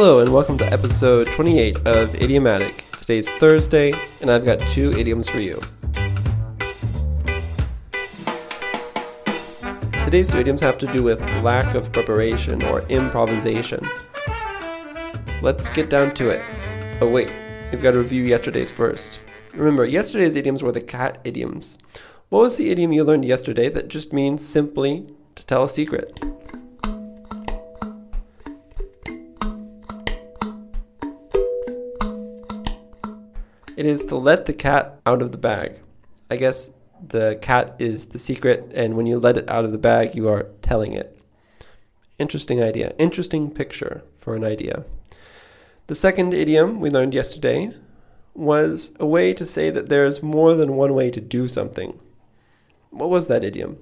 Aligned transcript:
Hello, 0.00 0.20
and 0.20 0.32
welcome 0.32 0.56
to 0.58 0.72
episode 0.72 1.26
28 1.26 1.76
of 1.78 2.14
Idiomatic. 2.22 2.84
Today's 3.00 3.32
Thursday, 3.32 3.92
and 4.20 4.30
I've 4.30 4.44
got 4.44 4.60
two 4.60 4.92
idioms 4.92 5.28
for 5.28 5.40
you. 5.40 5.60
Today's 10.04 10.30
two 10.30 10.38
idioms 10.38 10.60
have 10.60 10.78
to 10.78 10.86
do 10.86 11.02
with 11.02 11.18
lack 11.42 11.74
of 11.74 11.92
preparation 11.92 12.62
or 12.62 12.82
improvisation. 12.82 13.84
Let's 15.42 15.66
get 15.66 15.90
down 15.90 16.14
to 16.14 16.28
it. 16.28 16.44
Oh, 17.00 17.08
wait, 17.08 17.32
we've 17.72 17.82
got 17.82 17.90
to 17.90 17.98
review 17.98 18.22
yesterday's 18.22 18.70
first. 18.70 19.18
Remember, 19.52 19.84
yesterday's 19.84 20.36
idioms 20.36 20.62
were 20.62 20.70
the 20.70 20.80
cat 20.80 21.20
idioms. 21.24 21.76
What 22.28 22.42
was 22.42 22.56
the 22.56 22.70
idiom 22.70 22.92
you 22.92 23.02
learned 23.02 23.24
yesterday 23.24 23.68
that 23.70 23.88
just 23.88 24.12
means 24.12 24.48
simply 24.48 25.08
to 25.34 25.44
tell 25.44 25.64
a 25.64 25.68
secret? 25.68 26.24
It 33.78 33.86
is 33.86 34.02
to 34.06 34.16
let 34.16 34.46
the 34.46 34.52
cat 34.52 35.00
out 35.06 35.22
of 35.22 35.30
the 35.30 35.38
bag. 35.38 35.78
I 36.28 36.34
guess 36.34 36.70
the 37.00 37.38
cat 37.40 37.76
is 37.78 38.06
the 38.06 38.18
secret, 38.18 38.72
and 38.74 38.96
when 38.96 39.06
you 39.06 39.20
let 39.20 39.36
it 39.36 39.48
out 39.48 39.64
of 39.64 39.70
the 39.70 39.78
bag, 39.78 40.16
you 40.16 40.28
are 40.28 40.48
telling 40.62 40.94
it. 40.94 41.16
Interesting 42.18 42.60
idea. 42.60 42.92
Interesting 42.98 43.52
picture 43.52 44.02
for 44.18 44.34
an 44.34 44.42
idea. 44.42 44.84
The 45.86 45.94
second 45.94 46.34
idiom 46.34 46.80
we 46.80 46.90
learned 46.90 47.14
yesterday 47.14 47.70
was 48.34 48.90
a 48.98 49.06
way 49.06 49.32
to 49.32 49.46
say 49.46 49.70
that 49.70 49.88
there's 49.88 50.24
more 50.24 50.54
than 50.54 50.74
one 50.74 50.92
way 50.92 51.08
to 51.12 51.20
do 51.20 51.46
something. 51.46 52.00
What 52.90 53.10
was 53.10 53.28
that 53.28 53.44
idiom? 53.44 53.78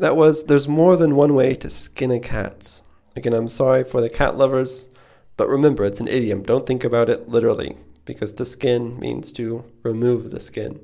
That 0.00 0.16
was 0.16 0.44
there's 0.44 0.66
more 0.66 0.96
than 0.96 1.14
one 1.14 1.34
way 1.34 1.54
to 1.56 1.68
skin 1.68 2.10
a 2.10 2.18
cat. 2.18 2.80
Again, 3.14 3.34
I'm 3.34 3.50
sorry 3.50 3.84
for 3.84 4.00
the 4.00 4.08
cat 4.08 4.34
lovers, 4.34 4.90
but 5.36 5.46
remember 5.46 5.84
it's 5.84 6.00
an 6.00 6.08
idiom. 6.08 6.42
Don't 6.42 6.66
think 6.66 6.84
about 6.84 7.10
it 7.10 7.28
literally, 7.28 7.76
because 8.06 8.32
to 8.32 8.46
skin 8.46 8.98
means 8.98 9.30
to 9.32 9.62
remove 9.82 10.30
the 10.30 10.40
skin. 10.40 10.80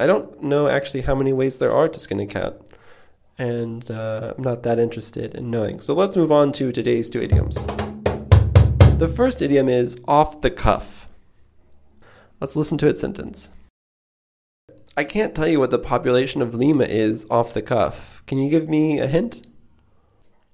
I 0.00 0.06
don't 0.06 0.42
know 0.42 0.66
actually 0.66 1.02
how 1.02 1.14
many 1.14 1.32
ways 1.32 1.60
there 1.60 1.70
are 1.70 1.88
to 1.88 2.00
skin 2.00 2.18
a 2.18 2.26
cat, 2.26 2.60
and 3.38 3.88
uh, 3.88 4.34
I'm 4.36 4.42
not 4.42 4.64
that 4.64 4.80
interested 4.80 5.36
in 5.36 5.48
knowing. 5.48 5.78
So 5.78 5.94
let's 5.94 6.16
move 6.16 6.32
on 6.32 6.50
to 6.54 6.72
today's 6.72 7.08
two 7.08 7.22
idioms. 7.22 7.54
The 8.98 9.12
first 9.14 9.40
idiom 9.40 9.68
is 9.68 10.00
off 10.08 10.40
the 10.40 10.50
cuff. 10.50 11.06
Let's 12.40 12.56
listen 12.56 12.78
to 12.78 12.88
its 12.88 13.00
sentence. 13.00 13.48
I 14.98 15.04
can't 15.04 15.34
tell 15.34 15.46
you 15.46 15.60
what 15.60 15.70
the 15.70 15.78
population 15.78 16.40
of 16.40 16.54
Lima 16.54 16.84
is 16.84 17.26
off 17.30 17.52
the 17.52 17.60
cuff. 17.60 18.22
Can 18.26 18.38
you 18.38 18.48
give 18.48 18.66
me 18.66 18.98
a 18.98 19.06
hint? 19.06 19.46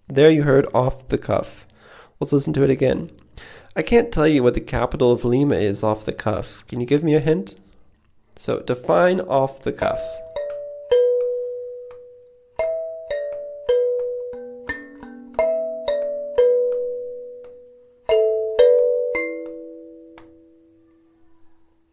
There 0.09 0.31
you 0.31 0.43
heard 0.43 0.67
off 0.75 1.07
the 1.09 1.19
cuff. 1.19 1.65
Let's 2.19 2.33
listen 2.33 2.53
to 2.55 2.65
it 2.65 2.70
again. 2.70 3.11
I 3.77 3.83
can't 3.83 4.13
tell 4.13 4.27
you 4.27 4.43
what 4.43 4.55
the 4.55 4.61
capital 4.61 5.13
of 5.13 5.25
Lima 5.25 5.55
is 5.55 5.85
off 5.85 6.05
the 6.05 6.13
cuff. 6.13 6.65
Can 6.67 6.81
you 6.81 6.87
give 6.87 7.05
me 7.05 7.15
a 7.15 7.20
hint? 7.20 7.55
So 8.35 8.59
define 8.61 9.20
off 9.20 9.61
the 9.61 9.73
cuff. 9.73 10.01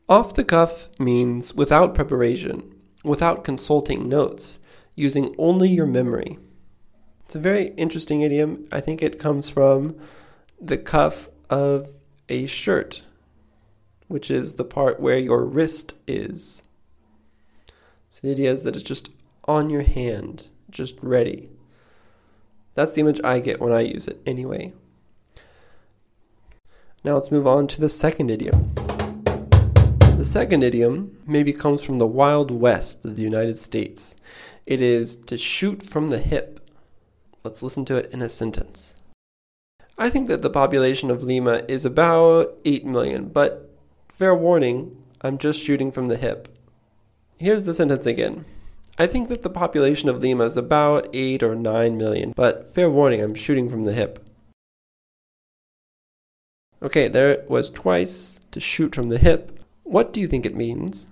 Off 0.10 0.34
the 0.34 0.44
cuff 0.44 0.90
means 0.98 1.54
without 1.54 1.94
preparation, 1.94 2.74
without 3.04 3.44
consulting 3.44 4.10
notes, 4.10 4.58
using 4.96 5.36
only 5.38 5.70
your 5.70 5.86
memory. 5.86 6.40
It's 7.26 7.36
a 7.36 7.40
very 7.40 7.68
interesting 7.78 8.22
idiom. 8.22 8.68
I 8.72 8.82
think 8.82 9.04
it 9.04 9.20
comes 9.20 9.52
from 9.52 9.96
the 10.60 10.80
cuff 10.80 11.30
of 11.48 11.90
a 12.28 12.48
shirt, 12.48 13.04
which 14.08 14.32
is 14.32 14.56
the 14.56 14.64
part 14.64 15.00
where 15.00 15.20
your 15.20 15.46
wrist 15.46 15.94
is. 16.08 16.64
So 18.10 18.22
the 18.24 18.32
idea 18.32 18.52
is 18.52 18.64
that 18.64 18.76
it's 18.76 18.84
just 18.84 19.12
on 19.46 19.70
your 19.70 19.84
hand, 19.84 20.48
just 20.72 20.96
ready. 21.04 21.52
That's 22.74 22.94
the 22.94 23.02
image 23.02 23.22
I 23.24 23.42
get 23.42 23.62
when 23.62 23.74
I 23.74 23.82
use 23.82 24.08
it, 24.08 24.20
anyway. 24.26 24.72
Now 27.04 27.14
let's 27.14 27.30
move 27.30 27.46
on 27.46 27.68
to 27.68 27.80
the 27.80 27.90
second 27.90 28.32
idiom. 28.32 28.74
Second 30.30 30.62
idiom 30.62 31.18
maybe 31.26 31.52
comes 31.52 31.82
from 31.82 31.98
the 31.98 32.06
Wild 32.06 32.52
West 32.52 33.04
of 33.04 33.16
the 33.16 33.24
United 33.24 33.58
States. 33.58 34.16
It 34.68 34.80
is 34.80 35.16
to 35.16 35.40
shoot 35.40 35.82
from 35.82 36.10
the 36.10 36.20
hip. 36.20 36.70
Let's 37.44 37.64
listen 37.64 37.84
to 37.86 37.96
it 37.96 38.12
in 38.12 38.22
a 38.22 38.30
sentence. 38.30 38.94
I 39.98 40.12
think 40.12 40.28
that 40.28 40.44
the 40.44 40.52
population 40.52 41.10
of 41.10 41.24
Lima 41.24 41.64
is 41.68 41.84
about 41.84 42.56
8 42.64 42.86
million, 42.86 43.30
but 43.30 43.76
fair 44.08 44.36
warning, 44.36 45.02
I'm 45.22 45.40
just 45.40 45.64
shooting 45.64 45.92
from 45.92 46.10
the 46.10 46.18
hip. 46.18 46.48
Here's 47.40 47.64
the 47.64 47.74
sentence 47.74 48.06
again. 48.06 48.46
I 49.00 49.08
think 49.08 49.30
that 49.30 49.42
the 49.42 49.50
population 49.50 50.10
of 50.10 50.22
Lima 50.22 50.44
is 50.44 50.58
about 50.58 51.10
8 51.12 51.42
or 51.42 51.56
9 51.56 51.98
million, 51.98 52.34
but 52.36 52.72
fair 52.76 52.92
warning, 52.92 53.20
I'm 53.20 53.34
shooting 53.34 53.68
from 53.68 53.86
the 53.86 53.94
hip. 53.94 54.24
Okay, 56.84 57.08
there 57.08 57.32
it 57.32 57.50
was 57.50 57.72
twice 57.72 58.40
to 58.52 58.60
shoot 58.60 58.94
from 58.94 59.10
the 59.10 59.18
hip. 59.18 59.59
What 59.90 60.14
do 60.14 60.20
you 60.20 60.28
think 60.28 60.46
it 60.46 60.56
means? 60.56 61.08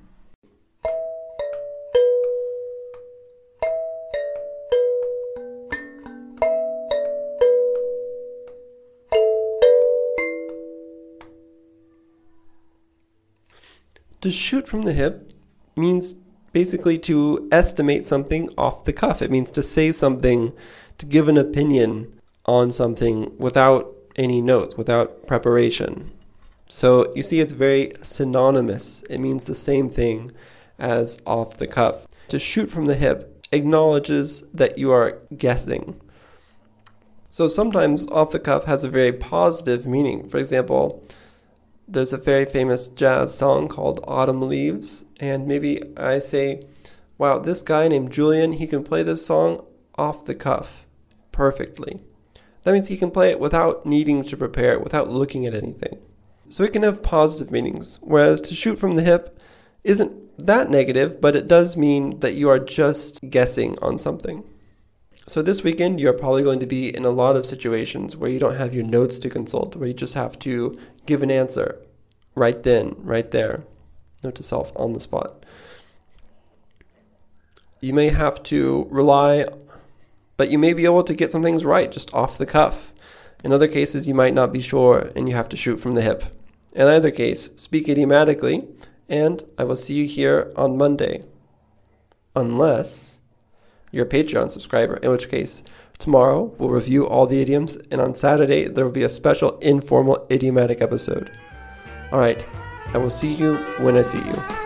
To 14.21 14.31
shoot 14.31 14.67
from 14.67 14.83
the 14.83 14.93
hip 14.93 15.33
means 15.75 16.13
basically 16.51 16.99
to 16.99 17.49
estimate 17.51 18.05
something 18.05 18.47
off 18.59 18.85
the 18.85 18.93
cuff. 18.93 19.23
It 19.23 19.31
means 19.31 19.51
to 19.53 19.63
say 19.63 19.91
something, 19.91 20.53
to 20.99 21.07
give 21.07 21.27
an 21.27 21.37
opinion 21.39 22.19
on 22.45 22.71
something 22.71 23.35
without 23.39 23.91
any 24.15 24.39
notes, 24.39 24.77
without 24.77 25.25
preparation. 25.25 26.11
So 26.67 27.13
you 27.15 27.23
see, 27.23 27.39
it's 27.39 27.53
very 27.53 27.93
synonymous. 28.01 29.03
It 29.09 29.19
means 29.19 29.45
the 29.45 29.55
same 29.55 29.89
thing 29.89 30.31
as 30.77 31.19
off 31.25 31.57
the 31.57 31.67
cuff. 31.67 32.07
To 32.29 32.39
shoot 32.39 32.69
from 32.69 32.85
the 32.85 32.95
hip 32.95 33.45
acknowledges 33.51 34.43
that 34.53 34.77
you 34.77 34.91
are 34.91 35.19
guessing. 35.35 35.99
So 37.29 37.47
sometimes 37.47 38.07
off 38.07 38.31
the 38.31 38.39
cuff 38.39 38.65
has 38.65 38.83
a 38.83 38.89
very 38.89 39.13
positive 39.13 39.85
meaning. 39.85 40.27
For 40.27 40.37
example, 40.37 41.03
there's 41.87 42.11
a 42.11 42.17
very 42.17 42.45
famous 42.45 42.87
jazz 42.87 43.37
song 43.37 43.67
called 43.67 44.03
Autumn 44.07 44.47
Leaves, 44.49 45.05
and 45.19 45.47
maybe 45.47 45.81
I 45.95 46.19
say, 46.19 46.63
wow, 47.17 47.39
this 47.39 47.61
guy 47.61 47.87
named 47.87 48.11
Julian, 48.11 48.53
he 48.53 48.67
can 48.67 48.83
play 48.83 49.03
this 49.03 49.25
song 49.25 49.63
off 49.95 50.25
the 50.25 50.35
cuff 50.35 50.85
perfectly. 51.31 51.99
That 52.63 52.73
means 52.73 52.89
he 52.89 52.97
can 52.97 53.11
play 53.11 53.29
it 53.29 53.39
without 53.39 53.85
needing 53.85 54.23
to 54.25 54.35
prepare 54.35 54.79
without 54.79 55.09
looking 55.09 55.45
at 55.45 55.53
anything. 55.53 55.99
So 56.49 56.63
it 56.63 56.73
can 56.73 56.83
have 56.83 57.03
positive 57.03 57.51
meanings, 57.51 57.99
whereas 58.01 58.41
to 58.41 58.55
shoot 58.55 58.79
from 58.79 58.95
the 58.95 59.03
hip 59.03 59.39
isn't 59.83 60.13
that 60.37 60.69
negative, 60.69 61.19
but 61.19 61.35
it 61.35 61.47
does 61.47 61.75
mean 61.75 62.19
that 62.19 62.35
you 62.35 62.49
are 62.49 62.59
just 62.59 63.19
guessing 63.29 63.77
on 63.81 63.97
something. 63.97 64.43
So 65.27 65.41
this 65.41 65.61
weekend, 65.61 65.99
you're 65.99 66.13
probably 66.13 66.43
going 66.43 66.61
to 66.61 66.65
be 66.65 66.95
in 66.95 67.03
a 67.03 67.09
lot 67.09 67.35
of 67.35 67.45
situations 67.45 68.15
where 68.15 68.29
you 68.29 68.39
don't 68.39 68.55
have 68.55 68.73
your 68.73 68.85
notes 68.85 69.19
to 69.19 69.29
consult, 69.29 69.75
where 69.75 69.89
you 69.89 69.93
just 69.93 70.13
have 70.13 70.39
to 70.39 70.79
give 71.05 71.21
an 71.21 71.31
answer 71.31 71.81
right 72.33 72.63
then, 72.63 72.95
right 72.99 73.29
there, 73.31 73.63
note 74.23 74.35
to 74.35 74.43
self 74.43 74.71
on 74.77 74.93
the 74.93 75.01
spot. 75.01 75.45
You 77.81 77.93
may 77.93 78.09
have 78.09 78.41
to 78.43 78.87
rely, 78.89 79.45
but 80.37 80.49
you 80.49 80.57
may 80.57 80.71
be 80.71 80.85
able 80.85 81.03
to 81.03 81.13
get 81.13 81.31
some 81.31 81.43
things 81.43 81.65
right 81.65 81.91
just 81.91 82.13
off 82.13 82.37
the 82.37 82.45
cuff. 82.45 82.93
In 83.43 83.51
other 83.51 83.67
cases, 83.67 84.07
you 84.07 84.13
might 84.13 84.33
not 84.33 84.53
be 84.53 84.61
sure 84.61 85.11
and 85.15 85.27
you 85.27 85.35
have 85.35 85.49
to 85.49 85.57
shoot 85.57 85.77
from 85.77 85.95
the 85.95 86.01
hip. 86.01 86.23
In 86.77 86.87
either 86.87 87.09
case, 87.09 87.49
speak 87.55 87.89
idiomatically, 87.89 88.67
and 89.09 89.43
I 89.57 89.63
will 89.63 89.75
see 89.75 89.95
you 89.95 90.05
here 90.05 90.53
on 90.55 90.77
Monday. 90.77 91.23
Unless 92.35 93.17
you're 93.91 94.05
a 94.05 94.09
Patreon 94.09 94.51
subscriber, 94.51 94.97
in 94.97 95.09
which 95.09 95.27
case, 95.27 95.63
tomorrow 95.97 96.53
we'll 96.59 96.69
review 96.69 97.07
all 97.07 97.25
the 97.25 97.41
idioms, 97.41 97.77
and 97.89 97.99
on 97.99 98.13
Saturday 98.13 98.67
there 98.67 98.85
will 98.85 98.91
be 98.91 99.01
a 99.01 99.09
special 99.09 99.57
informal 99.57 100.27
idiomatic 100.29 100.79
episode. 100.79 101.31
All 102.11 102.19
right, 102.19 102.45
I 102.93 102.99
will 102.99 103.09
see 103.09 103.33
you 103.33 103.55
when 103.79 103.97
I 103.97 104.03
see 104.03 104.19
you. 104.19 104.56